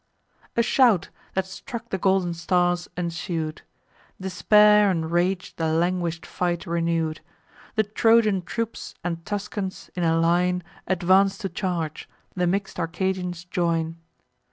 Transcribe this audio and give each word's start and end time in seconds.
A 0.57 0.63
shout, 0.63 1.09
that 1.35 1.45
struck 1.45 1.91
the 1.91 1.99
golden 1.99 2.33
stars, 2.33 2.89
ensued; 2.97 3.61
Despair 4.19 4.89
and 4.89 5.11
rage 5.11 5.55
the 5.57 5.67
languish'd 5.71 6.25
fight 6.25 6.65
renew'd. 6.65 7.21
The 7.75 7.83
Trojan 7.83 8.41
troops 8.41 8.95
and 9.03 9.23
Tuscans, 9.27 9.91
in 9.93 10.03
a 10.03 10.17
line, 10.17 10.63
Advance 10.87 11.37
to 11.45 11.49
charge; 11.49 12.09
the 12.35 12.47
mix'd 12.47 12.79
Arcadians 12.79 13.45
join. 13.45 13.97